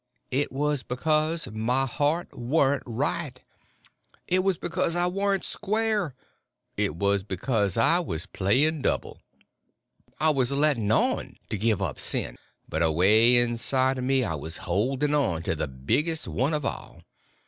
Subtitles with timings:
[0.31, 3.39] It was because my heart warn't right;
[4.27, 6.15] it was because I warn't square;
[6.75, 9.21] it was because I was playing double.
[10.19, 12.37] I was letting on to give up sin,
[12.67, 17.03] but away inside of me I was holding on to the biggest one of all.